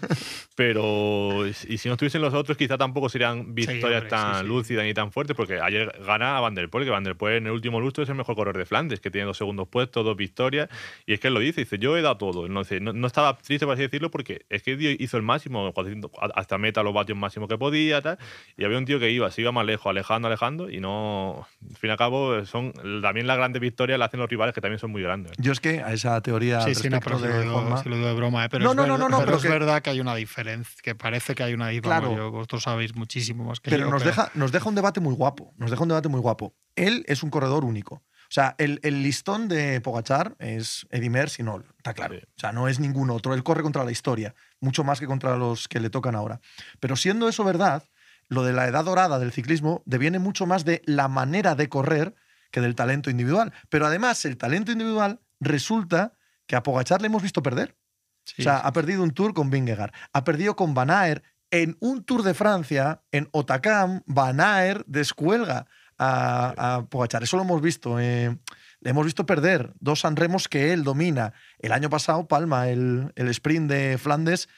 Pero 0.56 1.46
y 1.46 1.52
si 1.52 1.88
no 1.88 1.94
estuviesen 1.94 2.22
los 2.22 2.34
otros, 2.34 2.56
quizá 2.56 2.76
tampoco 2.76 3.08
serían 3.08 3.54
victorias 3.54 3.84
hombre, 3.84 4.10
tan 4.10 4.34
sí, 4.34 4.40
sí. 4.40 4.46
lúcidas 4.46 4.84
ni 4.84 4.94
tan 4.94 5.12
fuertes, 5.12 5.36
porque 5.36 5.60
ayer 5.60 5.94
gana 6.04 6.40
Van 6.40 6.54
der 6.54 6.68
Poel, 6.68 6.84
que 6.84 6.90
Van 6.90 7.04
der 7.04 7.16
Poel 7.16 7.36
en 7.36 7.46
el 7.46 7.52
último 7.52 7.80
lustro 7.80 8.02
es 8.02 8.10
el 8.10 8.16
mejor 8.16 8.34
corredor 8.34 8.58
de 8.58 8.66
Flandes, 8.66 9.00
que 9.00 9.10
tiene 9.10 9.26
dos 9.26 9.36
segundos 9.36 9.68
puestos, 9.68 10.04
dos 10.04 10.16
victorias, 10.16 10.68
y 11.06 11.12
es 11.12 11.20
que 11.20 11.28
él 11.28 11.34
lo 11.34 11.40
dice, 11.40 11.60
dice, 11.60 11.78
yo 11.78 11.96
he 11.96 12.02
dado 12.02 12.16
todo. 12.16 12.48
No, 12.48 12.62
no, 12.80 12.92
no 12.92 13.06
estaba 13.06 13.38
triste, 13.38 13.64
por 13.64 13.74
así 13.74 13.82
decirlo, 13.82 14.10
porque 14.10 14.44
es 14.48 14.62
que 14.62 14.96
hizo 14.98 15.16
el 15.16 15.22
máximo, 15.22 15.72
400 15.72 16.10
hasta 16.34 16.58
meta 16.58 16.82
los 16.82 16.94
vatios 16.94 17.16
máximo 17.16 17.46
que 17.46 17.58
podía, 17.58 18.02
tal, 18.02 18.18
y 18.56 18.64
había 18.64 18.78
un 18.78 18.86
tío 18.86 18.98
que 18.98 19.10
iba, 19.10 19.30
se 19.30 19.42
iba 19.42 19.52
más 19.52 19.66
lejos, 19.66 19.86
alejando, 19.86 20.26
alejando, 20.26 20.68
y 20.68 20.80
no, 20.80 21.46
al 21.70 21.76
fin 21.76 21.88
y 21.88 21.92
al 21.92 21.98
cabo, 21.98 22.44
son 22.44 22.55
también 23.02 23.26
las 23.26 23.36
grandes 23.36 23.60
victorias 23.60 23.98
las 23.98 24.08
hacen 24.08 24.20
los 24.20 24.28
rivales, 24.28 24.54
que 24.54 24.60
también 24.60 24.78
son 24.78 24.90
muy 24.90 25.02
grandes. 25.02 25.32
Yo 25.38 25.52
es 25.52 25.60
que 25.60 25.80
a 25.82 25.92
esa 25.92 26.20
teoría 26.20 26.60
Sí, 26.62 26.74
sí, 26.74 26.88
no, 26.90 27.00
pero 27.00 27.18
respecto 27.18 27.18
si 27.18 27.28
lo, 27.28 27.34
de 27.38 27.42
digo, 27.44 27.54
Juanma- 27.60 27.82
si 27.82 27.88
lo 27.88 27.96
digo 27.96 28.08
de 28.08 28.14
broma, 28.14 28.44
¿eh? 28.44 28.48
pero, 28.50 28.64
No, 28.64 28.70
es, 28.70 28.76
no, 28.76 28.82
ver- 28.82 28.90
no, 28.92 28.98
no, 28.98 29.08
no, 29.08 29.16
pero 29.18 29.26
pero 29.26 29.36
es 29.38 29.42
que- 29.42 29.48
verdad 29.48 29.82
que 29.82 29.90
hay 29.90 30.00
una 30.00 30.14
diferencia, 30.14 30.74
que 30.82 30.94
parece 30.94 31.34
que 31.34 31.42
hay 31.42 31.54
una 31.54 31.68
diferencia. 31.68 32.00
Claro. 32.08 32.16
Yo- 32.16 32.30
vosotros 32.30 32.62
sabéis 32.62 32.94
muchísimo 32.94 33.44
más 33.44 33.60
que 33.60 33.70
Pero 33.70 33.84
yo. 33.86 33.90
nos 33.90 34.04
deja, 34.04 34.30
nos 34.34 34.52
deja 34.52 34.68
un 34.68 34.74
debate 34.74 35.00
muy 35.00 35.14
guapo. 35.14 35.54
Nos 35.56 35.70
deja 35.70 35.82
un 35.82 35.88
debate 35.88 36.08
muy 36.08 36.20
guapo. 36.20 36.54
Él 36.74 37.04
es 37.08 37.22
un 37.22 37.30
corredor 37.30 37.64
único. 37.64 37.96
O 38.28 38.30
sea, 38.32 38.56
el, 38.58 38.80
el 38.82 39.04
listón 39.04 39.46
de 39.46 39.80
Pogachar 39.80 40.34
es 40.40 40.84
Eddie 40.90 41.10
Merckx 41.10 41.38
y 41.38 41.42
Nol, 41.44 41.64
está 41.76 41.94
claro. 41.94 42.14
Sí. 42.16 42.20
O 42.24 42.40
sea, 42.40 42.50
no 42.50 42.66
es 42.66 42.80
ningún 42.80 43.08
otro. 43.10 43.34
Él 43.34 43.44
corre 43.44 43.62
contra 43.62 43.84
la 43.84 43.92
historia, 43.92 44.34
mucho 44.60 44.82
más 44.82 44.98
que 44.98 45.06
contra 45.06 45.36
los 45.36 45.68
que 45.68 45.78
le 45.78 45.90
tocan 45.90 46.16
ahora. 46.16 46.40
Pero 46.80 46.96
siendo 46.96 47.28
eso 47.28 47.44
verdad, 47.44 47.84
lo 48.28 48.42
de 48.42 48.52
la 48.52 48.66
edad 48.66 48.84
dorada 48.84 49.20
del 49.20 49.30
ciclismo 49.30 49.84
deviene 49.86 50.18
mucho 50.18 50.44
más 50.44 50.64
de 50.64 50.82
la 50.86 51.06
manera 51.06 51.54
de 51.54 51.68
correr 51.68 52.16
que 52.56 52.62
del 52.62 52.74
talento 52.74 53.10
individual. 53.10 53.52
Pero 53.68 53.86
además, 53.86 54.24
el 54.24 54.38
talento 54.38 54.72
individual 54.72 55.20
resulta 55.40 56.14
que 56.46 56.56
a 56.56 56.62
Pogachar 56.62 57.02
le 57.02 57.08
hemos 57.08 57.22
visto 57.22 57.42
perder. 57.42 57.76
Sí, 58.24 58.40
o 58.40 58.44
sea, 58.44 58.56
sí. 58.56 58.62
ha 58.64 58.72
perdido 58.72 59.02
un 59.02 59.10
tour 59.10 59.34
con 59.34 59.50
Vingegaard, 59.50 59.92
ha 60.14 60.24
perdido 60.24 60.56
con 60.56 60.72
Van 60.72 60.90
Aert. 60.90 61.22
En 61.50 61.76
un 61.80 62.02
Tour 62.02 62.22
de 62.22 62.32
Francia, 62.32 63.02
en 63.12 63.28
Otacam, 63.30 64.00
Van 64.06 64.40
Aert 64.40 64.84
descuelga 64.86 65.66
a, 65.98 66.76
a 66.76 66.86
Pogacar. 66.86 67.22
Eso 67.22 67.36
lo 67.36 67.42
hemos 67.42 67.60
visto. 67.60 68.00
eh, 68.00 68.34
le 68.80 68.90
hemos 68.90 69.04
visto 69.04 69.26
perder 69.26 69.74
dos 69.78 70.00
Sanremos 70.00 70.48
que 70.48 70.72
él 70.72 70.82
domina. 70.82 71.34
El 71.58 71.72
año 71.72 71.90
pasado, 71.90 72.26
Palma, 72.26 72.70
el, 72.70 73.12
el 73.16 73.28
sprint 73.28 73.70
de 73.70 73.98
Flandes, 73.98 74.48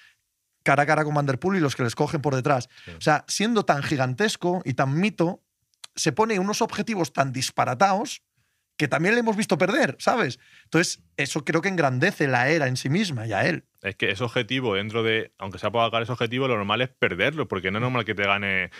cara 0.62 0.84
a 0.84 0.86
cara 0.86 1.02
con 1.04 1.14
Van 1.14 1.26
der 1.26 1.40
Poel 1.40 1.58
y 1.58 1.60
los 1.60 1.74
que 1.74 1.82
les 1.82 1.96
cogen 1.96 2.22
por 2.22 2.36
detrás. 2.36 2.68
Sí. 2.84 2.92
O 2.92 3.00
sea, 3.00 3.24
siendo 3.26 3.64
tan 3.64 3.82
gigantesco 3.82 4.62
y 4.64 4.74
tan 4.74 4.94
mito, 4.98 5.42
se 5.98 6.12
pone 6.12 6.38
unos 6.38 6.62
objetivos 6.62 7.12
tan 7.12 7.32
disparatados 7.32 8.22
que 8.78 8.86
también 8.86 9.14
le 9.14 9.20
hemos 9.20 9.36
visto 9.36 9.58
perder, 9.58 9.96
¿sabes? 9.98 10.38
Entonces, 10.64 11.02
eso 11.16 11.44
creo 11.44 11.60
que 11.60 11.68
engrandece 11.68 12.28
la 12.28 12.48
era 12.48 12.68
en 12.68 12.76
sí 12.76 12.88
misma 12.88 13.26
y 13.26 13.32
a 13.32 13.44
él. 13.44 13.64
Es 13.82 13.96
que 13.96 14.10
ese 14.10 14.22
objetivo, 14.22 14.74
dentro 14.74 15.02
de, 15.02 15.32
aunque 15.36 15.58
sea 15.58 15.72
para 15.72 16.02
ese 16.02 16.12
objetivo, 16.12 16.46
lo 16.46 16.56
normal 16.56 16.82
es 16.82 16.88
perderlo, 16.88 17.48
porque 17.48 17.72
no 17.72 17.78
es 17.78 17.82
normal 17.82 18.04
que 18.04 18.14
te 18.14 18.22
gane 18.22 18.70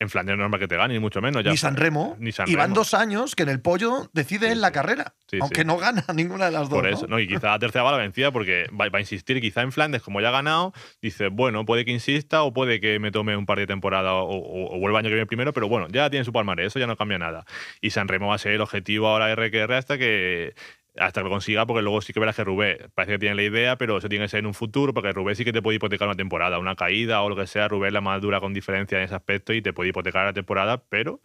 en 0.00 0.08
Flandes, 0.08 0.32
no 0.36 0.42
es 0.42 0.44
normal 0.44 0.58
que 0.58 0.66
te 0.66 0.76
gane, 0.76 0.94
ni 0.94 0.98
mucho 1.00 1.20
menos. 1.20 1.44
Ya 1.44 1.50
ni. 1.50 1.56
San 1.58 1.76
Remo. 1.76 2.16
Ni 2.18 2.32
San 2.32 2.48
y 2.48 2.54
van 2.56 2.68
Remo. 2.70 2.74
dos 2.76 2.94
años 2.94 3.36
que 3.36 3.42
en 3.44 3.50
el 3.50 3.60
pollo 3.60 4.08
decide 4.14 4.46
Sí, 4.46 4.52
en 4.52 4.60
la 4.62 4.68
sí. 4.68 4.74
carrera, 4.74 5.14
Sí, 5.30 5.38
aunque 5.40 5.64
no 5.64 5.76
gana 5.76 6.02
ninguna 6.14 6.46
de 6.46 6.52
las 6.52 6.68
dos. 6.70 6.78
Por 6.80 6.86
eso, 6.88 7.06
¿no? 7.06 7.20
Y 7.20 7.28
quizá 7.28 7.48
la 7.48 7.58
tercera 7.58 7.82
va 7.84 7.92
la 7.92 7.98
vencida 7.98 8.32
porque 8.32 8.66
va, 8.70 8.88
va 8.88 8.96
a 8.98 9.00
insistir. 9.00 9.40
Quizá 9.40 9.60
en 9.62 9.72
Flandes, 9.72 10.02
como 10.02 10.20
ya 10.22 10.28
ha 10.28 10.32
ganado, 10.32 10.72
dice, 11.02 11.28
bueno, 11.28 11.64
puede 11.66 11.84
que 11.84 11.90
insista 11.92 12.42
o 12.42 12.52
puede 12.52 12.80
que 12.80 12.98
me 12.98 13.10
tome 13.12 13.36
un 13.36 13.44
par 13.46 13.58
de 13.58 13.66
temporadas 13.66 14.12
o, 14.12 14.24
o, 14.24 14.74
o 14.76 14.78
vuelva 14.80 15.00
el 15.00 15.04
año 15.04 15.10
que 15.10 15.14
viene 15.16 15.26
primero, 15.26 15.52
pero 15.52 15.68
bueno, 15.68 15.86
ya 15.90 16.08
tiene 16.08 16.24
su 16.24 16.32
palmarés, 16.32 16.68
eso 16.68 16.78
ya 16.78 16.86
no 16.86 16.96
cambia 16.96 17.18
nada. 17.18 17.44
Y 17.82 17.90
San 17.90 18.08
Remo 18.08 18.28
va 18.28 18.36
a 18.36 18.38
ser 18.38 18.52
el 18.52 18.60
objetivo 18.62 19.06
ahora 19.08 19.34
RQR 19.34 19.74
hasta 19.74 19.98
que 19.98 20.54
hasta 21.00 21.20
que 21.20 21.24
lo 21.24 21.30
consiga, 21.30 21.66
porque 21.66 21.82
luego 21.82 22.00
sí 22.02 22.12
que 22.12 22.20
verás 22.20 22.36
que 22.36 22.44
Rubé 22.44 22.88
parece 22.94 23.14
que 23.14 23.18
tiene 23.18 23.34
la 23.34 23.42
idea, 23.42 23.76
pero 23.76 23.98
eso 23.98 24.08
tiene 24.08 24.26
que 24.26 24.28
ser 24.28 24.40
en 24.40 24.46
un 24.46 24.54
futuro, 24.54 24.94
porque 24.94 25.12
Rubé 25.12 25.34
sí 25.34 25.44
que 25.44 25.52
te 25.52 25.62
puede 25.62 25.76
hipotecar 25.76 26.06
una 26.06 26.16
temporada, 26.16 26.58
una 26.58 26.76
caída 26.76 27.22
o 27.22 27.28
lo 27.28 27.36
que 27.36 27.46
sea. 27.46 27.66
Rubé 27.68 27.88
es 27.88 27.92
la 27.94 28.00
más 28.00 28.20
dura 28.20 28.38
con 28.40 28.52
diferencia 28.54 28.98
en 28.98 29.04
ese 29.04 29.14
aspecto 29.14 29.52
y 29.52 29.62
te 29.62 29.72
puede 29.72 29.90
hipotecar 29.90 30.24
la 30.26 30.32
temporada, 30.32 30.84
pero 30.88 31.20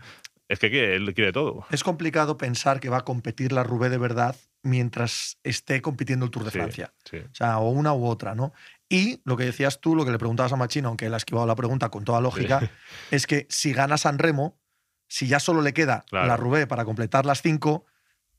es 0.48 0.60
que 0.60 0.96
él 0.96 1.14
quiere 1.14 1.32
todo. 1.32 1.66
Es 1.72 1.84
complicado 1.84 2.38
pensar 2.38 2.80
que 2.80 2.90
va 2.90 2.98
a 2.98 3.04
competir 3.06 3.52
la 3.52 3.64
Rubé 3.64 3.90
de 3.90 3.98
verdad 3.98 4.36
mientras 4.64 5.38
esté 5.44 5.82
compitiendo 5.82 6.26
el 6.26 6.32
Tour 6.32 6.44
de 6.46 6.52
Sí, 6.52 6.58
Francia. 6.58 6.94
sí. 7.04 7.18
O 7.18 7.34
sea, 7.36 7.60
o 7.60 7.70
una 7.70 7.94
u 7.94 8.06
otra, 8.06 8.34
¿no? 8.36 8.54
Y 8.90 9.22
lo 9.26 9.38
que 9.38 9.46
decías 9.46 9.80
tú, 9.82 9.96
lo 9.96 10.06
que 10.06 10.12
le 10.12 10.18
preguntabas 10.20 10.54
a 10.54 10.56
Machino, 10.56 10.90
aunque 10.90 11.06
él 11.08 11.14
ha 11.14 11.18
esquivado 11.18 11.46
la 11.48 11.56
pregunta 11.56 11.90
con 11.90 12.04
toda 12.04 12.22
lógica, 12.22 12.72
es 13.12 13.26
que 13.28 13.46
si 13.50 13.74
gana 13.74 13.98
San 13.98 14.20
Remo, 14.20 14.60
si 15.08 15.28
ya 15.28 15.40
solo 15.40 15.62
le 15.62 15.74
queda 15.74 16.04
Claro. 16.10 16.28
la 16.28 16.38
Rubé 16.38 16.68
para 16.68 16.86
completar 16.86 17.26
las 17.26 17.42
cinco, 17.42 17.86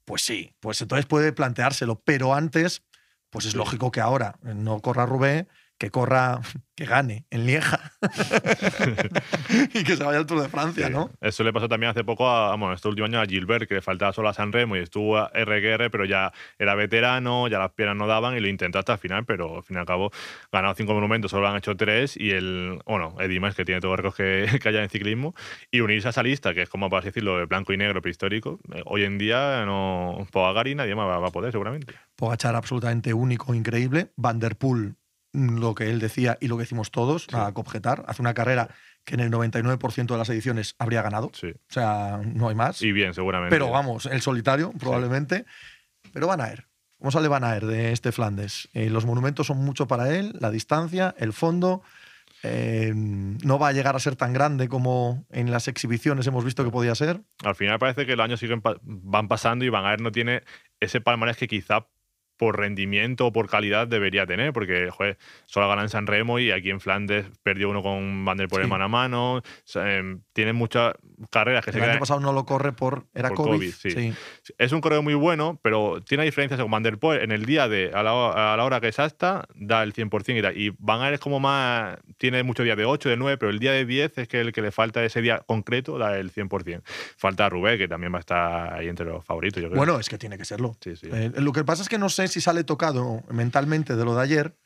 pues 0.07 0.23
sí, 0.23 0.55
pues 0.61 0.81
entonces 0.81 1.05
puede 1.05 1.33
planteárselo. 1.33 2.01
Pero 2.01 2.33
antes, 2.33 2.83
pues 3.29 3.45
es 3.45 3.55
lógico 3.55 3.91
que 3.91 4.01
ahora 4.01 4.39
no 4.43 4.81
corra 4.81 5.05
Rubé, 5.05 5.49
que 5.78 5.90
corra, 5.90 6.40
que 6.76 6.85
gane 6.85 7.26
en 7.30 7.47
Lieja 7.47 7.92
y 9.75 9.85
que 9.85 9.97
se 9.97 10.04
vaya 10.04 10.18
al 10.18 10.26
Tour 10.26 10.42
de 10.42 10.49
Francia, 10.49 10.87
Sí. 10.88 10.92
¿no? 10.92 11.11
Eso 11.21 11.42
le 11.45 11.52
pasó 11.52 11.68
también 11.68 11.90
hace 11.90 12.04
poco 12.04 12.28
a, 12.28 12.54
bueno, 12.56 12.75
este 12.75 12.88
último 12.88 13.06
año 13.06 13.21
a 13.21 13.26
Gilbert, 13.26 13.66
que 13.68 13.75
le 13.75 13.83
faltaba 13.83 14.12
solo 14.12 14.28
a 14.28 14.35
San 14.35 14.52
Remo 14.52 14.76
y 14.76 14.80
estuvo 14.80 15.16
a 15.16 15.30
RQR, 15.35 15.90
pero 15.90 16.04
ya 16.04 16.33
era 16.59 16.75
veterano, 16.75 17.49
ya 17.49 17.59
las 17.59 17.73
piernas 17.73 17.97
no 17.97 18.06
daban 18.06 18.37
y 18.37 18.40
lo 18.40 18.49
intentó 18.49 18.78
hasta 18.78 18.95
el 18.95 18.99
final, 18.99 19.25
pero 19.25 19.56
al 19.56 19.62
fin 19.62 19.76
y 19.76 19.80
al 19.80 19.87
cabo 19.87 20.11
ganado 20.52 20.75
cinco 20.75 20.95
monumentos, 20.95 21.30
solo 21.30 21.49
han 21.49 21.56
hecho 21.56 21.76
tres 21.76 22.16
y 22.16 22.30
el, 22.30 22.78
bueno, 22.87 23.16
Edimas, 23.21 23.54
que 23.54 23.64
tiene 23.64 23.80
todos 23.80 23.99
los 23.99 24.14
récords 24.14 24.16
que, 24.16 24.59
que 24.62 24.68
haya 24.68 24.83
en 24.83 24.90
ciclismo, 24.90 25.35
y 25.71 25.80
unirse 25.80 26.09
a 26.09 26.11
esa 26.11 26.23
lista, 26.23 26.52
que 26.54 26.62
es 26.62 26.68
como, 26.68 26.90
para 26.90 27.04
decirlo, 27.04 27.38
de 27.38 27.47
blanco 27.47 27.73
y 27.73 27.76
negro 27.76 28.02
prehistórico, 28.02 28.59
eh, 28.75 28.83
hoy 28.85 29.04
en 29.04 29.18
día 29.18 29.64
no, 29.64 30.26
Pogacar 30.30 30.68
y 30.68 30.75
nadie 30.75 30.95
más 30.95 31.06
va, 31.09 31.18
va 31.18 31.28
a 31.28 31.33
poder 31.33 31.52
seguramente. 31.52 31.95
Pogachar 32.16 32.54
absolutamente 32.54 33.14
único, 33.14 33.54
increíble. 33.54 34.12
Van 34.16 34.38
der 34.38 34.56
Poel, 34.56 34.80
mm, 34.80 34.95
lo 35.37 35.75
que 35.75 35.90
él 35.90 35.99
decía 36.00 36.38
y 36.40 36.49
lo 36.49 36.57
que 36.57 36.62
decimos 36.62 36.90
todos, 36.90 37.31
nada 37.31 37.52
que 37.52 37.61
objetar. 37.61 38.05
Hace 38.09 38.23
una 38.23 38.35
carrera 38.35 38.69
que 39.05 39.14
en 39.14 39.21
el 39.21 39.31
99% 39.31 40.07
de 40.07 40.19
las 40.19 40.28
ediciones 40.31 40.75
habría 40.78 41.02
ganado. 41.02 41.31
Sí. 41.35 41.49
O 41.49 41.73
sea, 41.73 42.21
no 42.25 42.49
hay 42.49 42.55
más. 42.55 42.81
Y 42.83 42.93
bien, 42.93 43.14
seguramente. 43.14 43.55
Pero 43.55 43.71
vamos, 43.71 44.07
el 44.07 44.21
solitario, 44.23 44.73
probablemente. 44.78 45.45
Pero 46.12 46.26
Van 46.26 46.40
Aert. 46.40 46.66
¿Cómo 46.99 47.11
sale 47.11 47.28
Van 47.28 47.45
Aert 47.45 47.66
de 47.66 47.93
este 47.93 48.11
Flandes? 48.11 48.69
Eh, 48.73 48.88
los 48.88 49.05
monumentos 49.05 49.47
son 49.49 49.59
mucho 49.59 49.87
para 49.87 50.16
él, 50.16 50.33
la 50.40 50.50
distancia, 50.50 51.14
el 51.19 51.33
fondo. 51.35 51.83
eh, 52.43 52.93
no 52.95 53.59
va 53.59 53.69
a 53.69 53.73
llegar 53.73 53.97
a 53.97 53.99
ser 54.00 54.14
tan 54.16 54.33
grande 54.33 54.69
como 54.69 55.25
en 55.31 55.50
las 55.50 55.69
exhibiciones 55.69 56.26
hemos 56.26 56.45
visto 56.45 56.64
que 56.64 56.71
podía 56.71 56.95
ser. 56.95 57.21
Al 57.45 57.55
final 57.55 57.78
parece 57.78 58.07
que 58.07 58.14
los 58.16 58.25
años 58.25 58.40
siguen 58.40 58.61
pa- 58.62 58.78
van 58.83 59.26
pasando 59.28 59.64
y 59.64 59.69
Van 59.69 59.85
Aert 59.85 60.00
no 60.00 60.12
tiene 60.12 60.43
ese 60.81 61.00
palmarés 61.00 61.37
que 61.38 61.49
quizá 61.49 61.87
por 62.37 62.59
rendimiento 62.59 63.26
o 63.26 63.33
por 63.33 63.49
calidad 63.49 63.87
debería 63.88 64.26
tener, 64.26 64.52
porque 64.52 64.90
joder, 64.90 65.16
solo 65.47 65.69
gana 65.69 65.83
en 65.83 65.88
San 65.88 66.07
Remo 66.07 66.38
y 66.38 66.50
aquí 66.50 66.71
en 66.71 66.81
Flandes 66.81 67.26
perdió 67.43 67.71
uno 67.71 67.83
con 67.83 68.25
Van 68.25 68.37
der 68.37 68.49
Poel 68.49 68.64
Sí. 68.64 68.71
mano 68.71 68.85
a 68.85 68.88
mano. 68.88 69.35
O 69.37 69.43
sea, 69.64 69.97
em, 69.97 70.21
tiene 70.33 70.52
muchas 70.52 70.95
carreras 71.31 71.64
que 71.64 71.73
se 71.73 71.78
El 71.78 71.85
año 71.90 71.99
pasado 72.00 72.21
no 72.21 72.33
lo 72.33 72.45
corre 72.45 72.73
por. 72.73 73.05
Era 73.14 73.28
Por 73.28 73.38
COVID. 73.38 73.50
COVID, 73.57 73.73
sí. 73.73 73.90
sí. 73.90 74.12
Es 74.59 74.73
un 74.73 74.81
correo 74.81 75.02
muy 75.02 75.14
bueno, 75.14 75.59
pero 75.62 76.02
tiene 76.02 76.25
diferencias 76.25 76.61
con 76.61 76.71
Van 76.71 76.83
der 76.83 76.99
Poel. 76.99 77.23
En 77.23 77.33
el 77.33 77.45
día 77.47 77.69
de, 77.69 77.90
a 77.95 78.02
la, 78.02 78.52
a 78.52 78.57
la 78.57 78.64
hora 78.64 78.81
que 78.81 78.88
es 78.88 78.99
hasta, 78.99 79.47
da 79.55 79.83
el 79.83 79.93
100% 79.95 80.38
y 80.38 80.43
tal. 80.43 80.57
Y 80.57 80.75
Van 80.78 81.00
Aert 81.00 81.14
es 81.14 81.21
como 81.21 81.40
más. 81.40 81.99
Tiene 82.19 82.43
muchos 82.43 82.64
días 82.64 82.76
de 82.76 82.85
8, 82.85 83.09
de 83.09 83.16
9, 83.16 83.38
pero 83.38 83.50
el 83.50 83.59
día 83.59 83.73
de 83.73 83.85
10 83.87 84.19
es 84.19 84.28
que 84.28 84.40
el 84.40 84.52
que 84.52 84.62
le 84.62 84.73
falta 84.73 85.05
ese 85.05 85.23
día 85.23 85.43
concreto 85.47 85.99
da 85.99 86.19
el 86.19 86.33
100%. 86.33 86.83
Falta 87.16 87.49
Rubé, 87.49 87.78
que 87.78 87.88
también 87.88 88.12
va 88.12 88.19
a 88.19 88.21
estar 88.21 88.75
ahí 88.75 88.88
entre 88.88 89.07
los 89.07 89.25
favoritos, 89.25 89.62
yo 89.62 89.69
creo. 89.69 89.78
Bueno, 89.78 89.99
es 89.99 90.09
que 90.09 90.19
tiene 90.19 90.37
que 90.38 90.45
serlo. 90.45 90.76
Eh, 90.85 91.33
lo 91.37 91.52
que 91.52 91.64
pasa 91.64 91.83
es 91.83 91.88
que 91.88 91.99
no 91.99 92.09
sé 92.09 92.25
si 92.28 92.40
sale 92.40 92.64
tocado 92.64 93.23
mentalmente 93.30 93.97
de 93.97 94.04
lo 94.04 94.14
de 94.14 94.23
ayer 94.23 94.56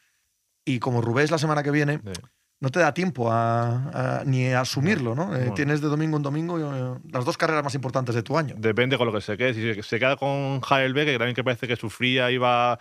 y 0.65 0.79
como 0.79 1.01
Rubén 1.01 1.25
es 1.25 1.31
la 1.31 1.39
semana 1.39 1.63
que 1.63 1.71
viene, 1.71 2.01
Sí. 2.05 2.13
no 2.61 2.69
te 2.71 2.79
da 2.81 2.93
tiempo 2.93 3.31
a, 3.33 4.19
a- 4.21 4.25
ni 4.25 4.53
a 4.53 4.61
asumirlo, 4.61 5.15
¿no? 5.15 5.35
Eh, 5.35 5.39
Bueno. 5.39 5.55
Tienes 5.55 5.81
de 5.81 5.89
domingo 5.89 6.17
en 6.19 6.23
domingo 6.23 6.59
eh, 6.59 7.01
las 7.11 7.25
dos 7.25 7.37
carreras 7.39 7.65
más 7.65 7.75
importantes 7.75 8.15
de 8.15 8.23
tu 8.23 8.37
año. 8.37 8.55
Depende 8.59 8.99
con 8.99 9.07
lo 9.07 9.13
que 9.13 9.21
se 9.23 9.37
quede. 9.37 9.55
Si 9.55 9.83
se, 9.83 9.99
queda 9.99 10.17
con 10.17 10.61
Beck, 10.61 11.07
que 11.07 11.19
también 11.19 11.35
que 11.35 11.43
parece 11.43 11.67
que 11.67 11.77
sufría, 11.77 12.31
iba, 12.31 12.79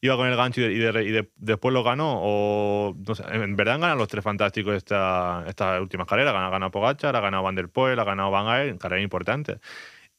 iba 0.00 0.16
con 0.16 0.26
el 0.26 0.36
gancho 0.36 0.60
y, 0.62 0.64
de- 0.64 0.72
y 0.74 0.78
de- 0.78 1.04
y 1.04 1.10
de- 1.12 1.30
después 1.36 1.72
lo 1.72 1.84
ganó, 1.84 2.14
o 2.20 2.94
no 3.06 3.14
sé, 3.14 3.22
en 3.30 3.54
verdad 3.54 3.78
ganan 3.78 3.98
los 3.98 4.08
tres 4.08 4.24
fantásticos 4.24 4.74
esta, 4.74 5.44
estas 5.46 5.80
últimas 5.80 6.06
carreras. 6.08 6.34
Ha 6.34 6.50
ganado 6.50 6.70
Pogacar, 6.72 7.14
ha 7.14 7.20
ganado 7.20 7.44
Van 7.44 7.54
der 7.54 7.68
Poel, 7.68 8.00
ha 8.00 8.04
ganado 8.04 8.30
Van 8.32 8.48
Aert, 8.48 8.78
carreras 8.80 9.04
importantes. 9.04 9.60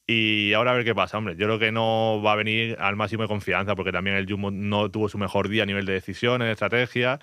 Y 0.06 0.52
ahora 0.52 0.72
a 0.72 0.74
ver 0.74 0.84
qué 0.84 0.94
pasa, 0.94 1.18
hombre. 1.18 1.36
Yo 1.36 1.46
creo 1.46 1.58
que 1.58 1.72
no 1.72 2.20
va 2.22 2.32
a 2.32 2.36
venir 2.36 2.76
al 2.80 2.96
máximo 2.96 3.22
de 3.22 3.28
confianza, 3.28 3.74
porque 3.76 3.92
también 3.92 4.16
el 4.16 4.26
Jumbo 4.28 4.50
no 4.50 4.90
tuvo 4.90 5.08
su 5.08 5.18
mejor 5.18 5.48
día 5.48 5.62
a 5.62 5.66
nivel 5.66 5.86
de 5.86 5.92
decisiones, 5.92 6.46
de 6.46 6.52
estrategia. 6.52 7.18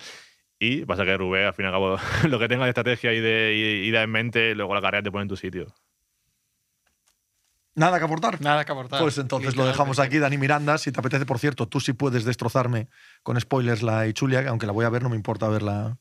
Y 0.58 0.84
pasa 0.84 1.04
que 1.04 1.16
Rubén, 1.16 1.46
al 1.46 1.54
fin 1.54 1.64
y 1.64 1.68
al 1.68 1.72
cabo, 1.72 1.96
lo 2.28 2.38
que 2.38 2.48
tenga 2.48 2.64
de 2.64 2.70
estrategia 2.70 3.12
y 3.12 3.20
de 3.20 3.82
idea 3.84 4.02
en 4.02 4.10
mente, 4.10 4.54
luego 4.54 4.74
la 4.74 4.80
carrera 4.80 5.02
te 5.02 5.10
pone 5.10 5.22
en 5.22 5.28
tu 5.28 5.36
sitio. 5.36 5.74
Nada 7.74 7.98
que 7.98 8.04
aportar. 8.04 8.40
Nada 8.40 8.64
que 8.64 8.72
aportar. 8.72 9.00
Pues 9.00 9.16
entonces 9.18 9.56
lo 9.56 9.64
dejamos 9.64 9.98
aquí, 9.98 10.18
Dani 10.18 10.36
Miranda. 10.36 10.76
Si 10.76 10.90
te 10.90 11.00
apetece, 11.00 11.24
por 11.24 11.38
cierto, 11.38 11.68
tú 11.68 11.80
sí 11.80 11.92
puedes 11.92 12.24
destrozarme 12.24 12.88
con 13.22 13.40
spoilers 13.40 13.82
la 13.82 14.06
Ichulia, 14.06 14.42
que 14.42 14.48
aunque 14.48 14.66
la 14.66 14.72
voy 14.72 14.84
a 14.84 14.90
ver, 14.90 15.02
no 15.02 15.08
me 15.08 15.16
importa 15.16 15.48
verla. 15.48 15.96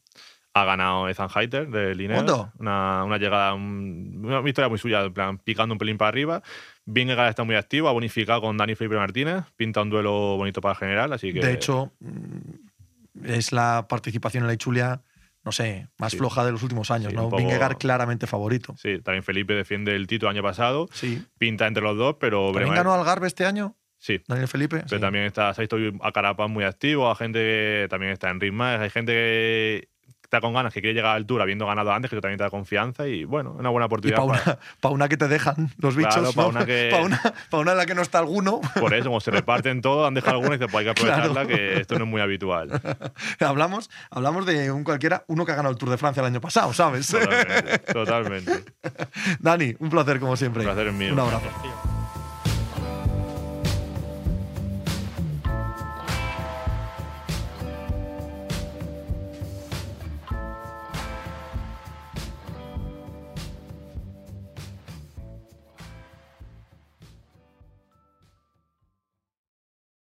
Ha 0.53 0.65
ganado 0.65 1.07
Ethan 1.07 1.29
Heiter 1.33 1.69
de. 1.69 2.07
¿Cuándo? 2.13 2.51
Una, 2.57 3.03
una 3.03 3.17
llegada 3.17 3.53
un 3.53 4.21
una 4.23 4.41
victoria 4.41 4.67
muy 4.69 4.77
suya, 4.79 5.01
en 5.03 5.13
plan, 5.13 5.37
picando 5.37 5.73
un 5.73 5.79
pelín 5.79 5.97
para 5.97 6.09
arriba. 6.09 6.41
Vingegaard 6.85 7.29
está 7.29 7.43
muy 7.43 7.55
activo, 7.55 7.87
ha 7.87 7.91
bonificado 7.91 8.41
con 8.41 8.57
Dani 8.57 8.75
Felipe 8.75 8.95
Martínez, 8.95 9.43
pinta 9.55 9.81
un 9.81 9.89
duelo 9.89 10.37
bonito 10.37 10.59
para 10.61 10.73
el 10.73 10.77
general, 10.79 11.13
así 11.13 11.31
que... 11.31 11.39
De 11.39 11.53
hecho, 11.53 11.93
mm, 11.99 13.25
es 13.25 13.51
la 13.51 13.85
participación 13.87 14.43
en 14.43 14.47
la 14.47 14.53
Ichulia, 14.53 15.01
no 15.43 15.51
sé, 15.51 15.87
más 15.99 16.11
Sí. 16.13 16.17
floja 16.17 16.43
de 16.45 16.51
los 16.51 16.63
últimos 16.63 16.89
años, 16.91 17.11
Sí, 17.11 17.15
¿no? 17.15 17.23
poco- 17.25 17.37
Vingegaard 17.37 17.77
claramente 17.77 18.25
favorito. 18.27 18.75
Sí, 18.77 18.99
también 19.01 19.23
Felipe 19.23 19.53
defiende 19.53 19.95
el 19.95 20.07
título 20.07 20.31
el 20.31 20.37
año 20.37 20.43
pasado, 20.43 20.87
Sí. 20.91 21.23
pinta 21.37 21.67
entre 21.67 21.83
los 21.83 21.95
dos, 21.97 22.15
pero... 22.19 22.51
¿También 22.51 22.73
ganó 22.73 22.93
Algarve 22.93 23.27
este 23.27 23.45
año? 23.45 23.75
Sí, 24.01 24.21
Daniel 24.27 24.47
Felipe. 24.47 24.77
pero 24.77 24.87
Sí. 24.97 24.99
también 24.99 25.25
está, 25.25 25.53
se 25.53 25.61
ha 25.61 25.63
visto 25.63 25.77
a 26.01 26.11
Carapaz 26.13 26.49
muy 26.49 26.63
activo, 26.63 27.11
a 27.11 27.15
gente 27.15 27.39
que 27.39 27.87
también 27.89 28.13
está 28.13 28.29
en 28.29 28.39
ritmo, 28.39 28.63
hay 28.63 28.89
gente 28.89 29.11
que 29.11 29.88
está 30.29 30.41
con 30.41 30.53
ganas, 30.53 30.71
que 30.71 30.79
quiere 30.81 30.93
llegar 30.93 31.09
a 31.09 31.13
la 31.13 31.17
altura, 31.17 31.41
habiendo 31.41 31.65
ganado 31.65 31.91
antes, 31.91 32.07
que 32.07 32.15
eso 32.15 32.21
también 32.21 32.37
te 32.37 32.43
da 32.43 32.51
confianza 32.51 33.07
y 33.07 33.23
bueno, 33.23 33.55
una 33.57 33.69
buena 33.69 33.85
Y 33.85 33.87
oportunidad. 33.87 34.17
para 34.17 34.39
para- 34.39 34.43
una, 34.53 34.59
pa' 34.79 34.89
una 34.89 35.09
que 35.09 35.17
te 35.17 35.27
dejan 35.27 35.71
los 35.79 35.95
bichos. 35.95 36.13
Claro, 36.13 36.33
pa' 36.33 36.41
¿no? 36.43 36.47
una 36.49 36.65
que- 36.67 36.89
Pa' 36.91 37.01
una, 37.01 37.19
pa' 37.49 37.57
una 37.57 37.71
en 37.71 37.77
la 37.79 37.85
que 37.87 37.95
no 37.95 38.03
está 38.03 38.19
alguno. 38.19 38.61
Por 38.79 38.93
eso, 38.93 39.05
como 39.05 39.21
se 39.21 39.31
reparten 39.31 39.81
todo, 39.81 40.05
han 40.05 40.13
dejado 40.13 40.33
alguna 40.37 40.53
y 40.55 40.59
dicen, 40.59 40.71
pues 40.71 40.87
hay 40.87 40.93
que 40.93 41.01
Claro. 41.01 41.23
aprovecharla, 41.31 41.47
que 41.57 41.79
esto 41.81 41.97
no 41.97 42.05
es 42.05 42.09
muy 42.11 42.21
habitual. 42.21 42.69
hablamos, 43.39 43.89
hablamos 44.11 44.45
de 44.45 44.71
un 44.71 44.83
cualquiera, 44.83 45.23
uno 45.27 45.47
que 45.47 45.51
ha 45.51 45.55
ganado 45.55 45.71
el 45.71 45.79
Tour 45.79 45.89
de 45.89 45.97
Francia 45.97 46.21
el 46.21 46.27
año 46.27 46.41
pasado, 46.41 46.73
¿sabes? 46.73 47.07
Totalmente. 47.07 47.79
totalmente. 47.91 48.63
Dani, 49.39 49.75
un 49.79 49.89
placer 49.89 50.19
como 50.19 50.37
siempre. 50.37 50.61
Un 50.61 50.67
placer 50.67 50.87
es 50.89 50.93
mío. 50.93 51.13
Un 51.13 51.19
abrazo. 51.21 51.88